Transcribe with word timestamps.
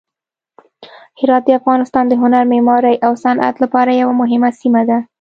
هرات 1.19 1.43
د 1.45 1.49
افغانستان 1.59 2.03
د 2.07 2.13
هنر، 2.21 2.43
معمارۍ 2.53 2.95
او 3.05 3.11
صنعت 3.23 3.55
لپاره 3.63 3.99
یوه 4.01 4.13
مهمه 4.21 4.49
سیمه 4.61 4.81
ده. 4.89 4.97